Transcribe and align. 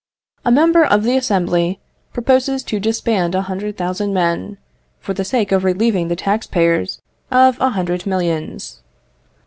A 0.43 0.51
member 0.51 0.83
of 0.83 1.03
the 1.03 1.15
assembly 1.15 1.79
proposes 2.11 2.63
to 2.63 2.79
disband 2.79 3.35
a 3.35 3.43
hundred 3.43 3.77
thousand 3.77 4.15
men, 4.15 4.57
for 4.99 5.13
the 5.13 5.23
sake 5.23 5.51
of 5.51 5.63
relieving 5.63 6.07
the 6.07 6.15
tax 6.15 6.47
payers 6.47 7.03
of 7.29 7.61
a 7.61 7.69
hundred 7.69 8.07
millions. 8.07 8.81